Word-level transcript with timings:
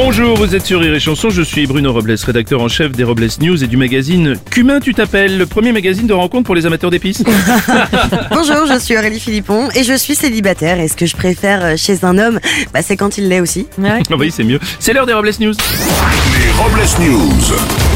Bonjour, 0.00 0.36
vous 0.36 0.54
êtes 0.54 0.64
sur 0.64 0.78
Rire 0.78 0.94
et 0.94 1.00
Chanson, 1.00 1.28
je 1.28 1.42
suis 1.42 1.66
Bruno 1.66 1.92
Robles, 1.92 2.14
rédacteur 2.24 2.62
en 2.62 2.68
chef 2.68 2.92
des 2.92 3.02
Robles 3.02 3.26
News 3.40 3.64
et 3.64 3.66
du 3.66 3.76
magazine 3.76 4.36
Cumin 4.48 4.78
tu 4.78 4.94
t'appelles, 4.94 5.36
le 5.36 5.44
premier 5.44 5.72
magazine 5.72 6.06
de 6.06 6.12
rencontre 6.12 6.44
pour 6.44 6.54
les 6.54 6.66
amateurs 6.66 6.92
d'épices. 6.92 7.24
Bonjour, 8.30 8.64
je 8.66 8.78
suis 8.78 8.96
Aurélie 8.96 9.18
Philippon 9.18 9.68
et 9.74 9.82
je 9.82 9.94
suis 9.94 10.14
célibataire. 10.14 10.78
Et 10.78 10.86
ce 10.86 10.94
que 10.94 11.04
je 11.04 11.16
préfère 11.16 11.64
euh, 11.64 11.76
chez 11.76 12.04
un 12.04 12.16
homme, 12.16 12.38
bah, 12.72 12.80
c'est 12.80 12.96
quand 12.96 13.18
il 13.18 13.28
l'est 13.28 13.40
aussi. 13.40 13.66
Ah 13.84 13.98
oui, 14.16 14.30
c'est 14.30 14.44
mieux. 14.44 14.60
C'est 14.78 14.92
l'heure 14.92 15.06
des 15.06 15.14
Robles 15.14 15.32
News. 15.40 15.54
Les 15.54 16.52
Robles 16.52 17.10
News. 17.10 17.87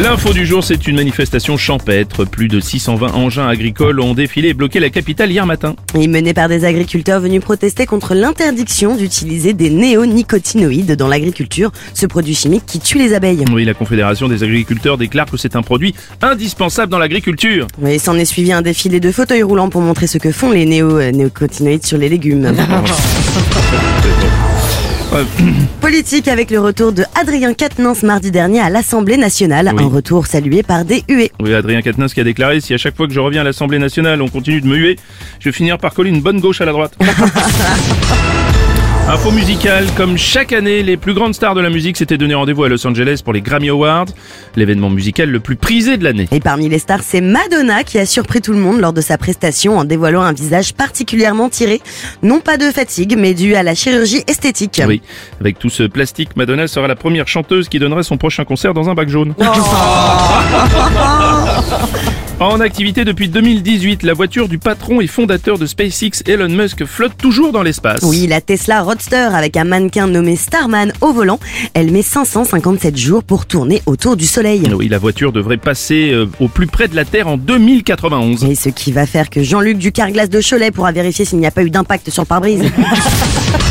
L'info 0.00 0.32
du 0.32 0.46
jour, 0.46 0.64
c'est 0.64 0.86
une 0.86 0.96
manifestation 0.96 1.58
champêtre. 1.58 2.24
Plus 2.24 2.48
de 2.48 2.60
620 2.60 3.12
engins 3.12 3.46
agricoles 3.46 4.00
ont 4.00 4.14
défilé 4.14 4.48
et 4.48 4.54
bloqué 4.54 4.80
la 4.80 4.88
capitale 4.88 5.30
hier 5.30 5.44
matin. 5.44 5.76
Et 5.94 6.08
mené 6.08 6.32
par 6.32 6.48
des 6.48 6.64
agriculteurs 6.64 7.20
venus 7.20 7.42
protester 7.42 7.84
contre 7.84 8.14
l'interdiction 8.14 8.96
d'utiliser 8.96 9.52
des 9.52 9.68
néonicotinoïdes 9.68 10.96
dans 10.96 11.08
l'agriculture, 11.08 11.72
ce 11.92 12.06
produit 12.06 12.34
chimique 12.34 12.64
qui 12.66 12.80
tue 12.80 12.96
les 12.96 13.12
abeilles. 13.12 13.44
Oui, 13.52 13.66
la 13.66 13.74
Confédération 13.74 14.28
des 14.28 14.42
agriculteurs 14.42 14.96
déclare 14.96 15.26
que 15.26 15.36
c'est 15.36 15.56
un 15.56 15.62
produit 15.62 15.94
indispensable 16.22 16.90
dans 16.90 16.98
l'agriculture. 16.98 17.66
Et 17.86 17.98
s'en 17.98 18.16
est 18.16 18.24
suivi 18.24 18.50
un 18.50 18.62
défilé 18.62 18.98
de 18.98 19.12
fauteuils 19.12 19.42
roulants 19.42 19.68
pour 19.68 19.82
montrer 19.82 20.06
ce 20.06 20.16
que 20.16 20.32
font 20.32 20.50
les 20.50 20.64
néo-néocotinoïdes 20.64 21.84
sur 21.84 21.98
les 21.98 22.08
légumes. 22.08 22.50
Euh, 25.12 25.24
Politique 25.80 26.28
avec 26.28 26.50
le 26.50 26.60
retour 26.60 26.92
de 26.92 27.04
Adrien 27.20 27.54
Quatennens 27.54 28.02
mardi 28.02 28.30
dernier 28.30 28.60
à 28.60 28.70
l'Assemblée 28.70 29.16
nationale. 29.16 29.70
Oui. 29.76 29.82
Un 29.82 29.88
retour 29.88 30.26
salué 30.26 30.62
par 30.62 30.84
des 30.84 31.04
huées. 31.08 31.32
Oui, 31.40 31.52
Adrien 31.54 31.82
Quatennens 31.82 32.14
qui 32.14 32.20
a 32.20 32.24
déclaré 32.24 32.60
si 32.60 32.72
à 32.72 32.78
chaque 32.78 32.96
fois 32.96 33.06
que 33.06 33.12
je 33.12 33.20
reviens 33.20 33.42
à 33.42 33.44
l'Assemblée 33.44 33.78
nationale, 33.78 34.22
on 34.22 34.28
continue 34.28 34.60
de 34.60 34.66
me 34.66 34.76
huer, 34.76 34.96
je 35.40 35.48
vais 35.48 35.52
finir 35.52 35.78
par 35.78 35.92
coller 35.92 36.10
une 36.10 36.22
bonne 36.22 36.40
gauche 36.40 36.60
à 36.60 36.64
la 36.64 36.72
droite. 36.72 36.96
Info 39.08 39.32
musicale, 39.32 39.86
comme 39.96 40.16
chaque 40.16 40.52
année, 40.52 40.82
les 40.82 40.96
plus 40.96 41.12
grandes 41.12 41.34
stars 41.34 41.56
de 41.56 41.60
la 41.60 41.70
musique 41.70 41.96
s'étaient 41.96 42.16
donné 42.16 42.34
rendez-vous 42.34 42.62
à 42.62 42.68
Los 42.68 42.86
Angeles 42.86 43.20
pour 43.22 43.32
les 43.32 43.42
Grammy 43.42 43.68
Awards, 43.68 44.06
l'événement 44.54 44.90
musical 44.90 45.28
le 45.28 45.40
plus 45.40 45.56
prisé 45.56 45.96
de 45.96 46.04
l'année. 46.04 46.28
Et 46.30 46.38
parmi 46.38 46.68
les 46.68 46.78
stars, 46.78 47.02
c'est 47.02 47.20
Madonna 47.20 47.82
qui 47.82 47.98
a 47.98 48.06
surpris 48.06 48.40
tout 48.40 48.52
le 48.52 48.58
monde 48.58 48.80
lors 48.80 48.92
de 48.92 49.00
sa 49.00 49.18
prestation 49.18 49.76
en 49.76 49.84
dévoilant 49.84 50.22
un 50.22 50.32
visage 50.32 50.72
particulièrement 50.72 51.48
tiré, 51.48 51.80
non 52.22 52.40
pas 52.40 52.56
de 52.56 52.70
fatigue, 52.70 53.16
mais 53.18 53.34
dû 53.34 53.56
à 53.56 53.64
la 53.64 53.74
chirurgie 53.74 54.22
esthétique. 54.28 54.80
Oui, 54.86 55.02
avec 55.40 55.58
tout 55.58 55.70
ce 55.70 55.82
plastique, 55.82 56.36
Madonna 56.36 56.68
sera 56.68 56.86
la 56.86 56.96
première 56.96 57.26
chanteuse 57.26 57.68
qui 57.68 57.80
donnerait 57.80 58.04
son 58.04 58.18
prochain 58.18 58.44
concert 58.44 58.72
dans 58.72 58.88
un 58.88 58.94
bac 58.94 59.08
jaune. 59.08 59.34
En 62.40 62.60
activité 62.60 63.04
depuis 63.04 63.28
2018, 63.28 64.02
la 64.02 64.14
voiture 64.14 64.48
du 64.48 64.58
patron 64.58 65.00
et 65.00 65.06
fondateur 65.06 65.58
de 65.58 65.66
SpaceX, 65.66 66.22
Elon 66.26 66.48
Musk, 66.48 66.84
flotte 66.84 67.16
toujours 67.16 67.52
dans 67.52 67.62
l'espace. 67.62 68.02
Oui, 68.02 68.26
la 68.26 68.40
Tesla 68.40 68.82
Roadster 68.82 69.28
avec 69.32 69.56
un 69.56 69.64
mannequin 69.64 70.08
nommé 70.08 70.34
Starman 70.34 70.92
au 71.00 71.12
volant, 71.12 71.38
elle 71.74 71.92
met 71.92 72.02
557 72.02 72.96
jours 72.96 73.22
pour 73.22 73.46
tourner 73.46 73.80
autour 73.86 74.16
du 74.16 74.26
Soleil. 74.26 74.62
Oui, 74.74 74.88
la 74.88 74.98
voiture 74.98 75.32
devrait 75.32 75.56
passer 75.56 76.10
euh, 76.12 76.28
au 76.40 76.48
plus 76.48 76.66
près 76.66 76.88
de 76.88 76.96
la 76.96 77.04
Terre 77.04 77.28
en 77.28 77.36
2091. 77.36 78.44
Et 78.44 78.54
ce 78.56 78.70
qui 78.70 78.90
va 78.90 79.06
faire 79.06 79.30
que 79.30 79.42
Jean-Luc 79.42 79.78
Ducarglas 79.78 80.26
de 80.26 80.40
Cholet 80.40 80.72
pourra 80.72 80.90
vérifier 80.90 81.24
s'il 81.24 81.38
n'y 81.38 81.46
a 81.46 81.52
pas 81.52 81.62
eu 81.62 81.70
d'impact 81.70 82.10
sur 82.10 82.22
le 82.22 82.26
pare-brise. 82.26 82.62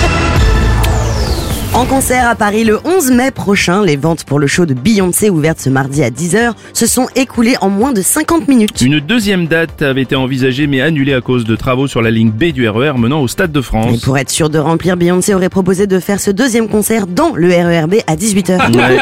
Concert 1.91 2.25
à 2.25 2.35
Paris 2.35 2.63
le 2.63 2.79
11 2.85 3.11
mai 3.11 3.31
prochain, 3.31 3.83
les 3.83 3.97
ventes 3.97 4.23
pour 4.23 4.39
le 4.39 4.47
show 4.47 4.65
de 4.65 4.73
Beyoncé 4.73 5.29
ouvertes 5.29 5.59
ce 5.59 5.69
mardi 5.69 6.01
à 6.03 6.09
10h 6.09 6.53
se 6.71 6.85
sont 6.85 7.07
écoulées 7.17 7.57
en 7.59 7.67
moins 7.67 7.91
de 7.91 8.01
50 8.01 8.47
minutes. 8.47 8.79
Une 8.79 9.01
deuxième 9.01 9.45
date 9.45 9.81
avait 9.81 10.03
été 10.03 10.15
envisagée 10.15 10.67
mais 10.67 10.79
annulée 10.79 11.13
à 11.13 11.19
cause 11.19 11.43
de 11.43 11.53
travaux 11.57 11.87
sur 11.87 12.01
la 12.01 12.09
ligne 12.09 12.31
B 12.31 12.53
du 12.53 12.65
RER 12.69 12.93
menant 12.97 13.19
au 13.19 13.27
Stade 13.27 13.51
de 13.51 13.59
Et 13.59 13.63
France. 13.63 13.99
pour 13.99 14.17
être 14.17 14.29
sûr 14.29 14.49
de 14.49 14.57
remplir, 14.57 14.95
Beyoncé 14.95 15.33
aurait 15.33 15.49
proposé 15.49 15.85
de 15.85 15.99
faire 15.99 16.21
ce 16.21 16.31
deuxième 16.31 16.69
concert 16.69 17.07
dans 17.07 17.33
le 17.35 17.49
RERB 17.49 17.95
à 18.07 18.15
18h. 18.15 18.73
Ouais. 18.73 18.97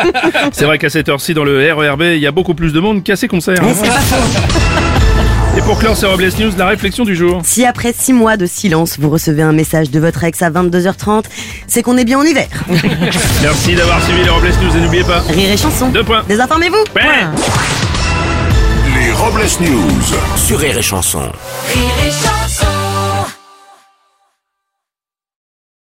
C'est 0.51 0.65
vrai 0.65 0.79
qu'à 0.79 0.89
cette 0.89 1.09
heure-ci, 1.09 1.35
dans 1.35 1.43
le 1.43 1.71
RERB, 1.71 2.01
il 2.15 2.19
y 2.19 2.25
a 2.25 2.31
beaucoup 2.31 2.55
plus 2.55 2.73
de 2.73 2.79
monde 2.79 3.03
qu'à 3.03 3.15
ces 3.15 3.27
concerts. 3.27 3.61
C'est 3.75 3.87
pas 3.87 3.93
faux. 3.99 4.88
Et 5.59 5.61
pour 5.61 5.77
clore 5.77 5.97
ces 5.97 6.05
Robles 6.05 6.29
News, 6.39 6.51
la 6.57 6.67
réflexion 6.67 7.03
du 7.03 7.17
jour. 7.17 7.41
Si 7.43 7.65
après 7.65 7.91
6 7.91 8.13
mois 8.13 8.37
de 8.37 8.45
silence, 8.45 8.97
vous 8.97 9.09
recevez 9.09 9.41
un 9.41 9.51
message 9.51 9.91
de 9.91 9.99
votre 9.99 10.23
ex 10.23 10.41
à 10.41 10.49
22h30, 10.49 11.25
c'est 11.67 11.83
qu'on 11.83 11.97
est 11.97 12.05
bien 12.05 12.17
en 12.17 12.23
hiver. 12.23 12.47
Merci 13.41 13.75
d'avoir 13.75 14.01
suivi 14.01 14.23
les 14.23 14.29
Robles 14.29 14.47
News 14.47 14.77
et 14.77 14.79
n'oubliez 14.79 15.03
pas. 15.03 15.19
Rire 15.27 15.51
et 15.51 15.57
chanson. 15.57 15.89
Deux 15.89 16.05
points. 16.05 16.23
Désinformez-vous. 16.29 16.85
Ouais. 16.95 17.25
Les 18.95 19.11
Robles 19.11 19.41
News. 19.59 19.91
Sur 20.37 20.59
Rire 20.59 20.77
et 20.77 20.81
Chanson. 20.81 21.19
Rire 21.19 21.91
et 22.07 22.09
chanson 22.09 22.38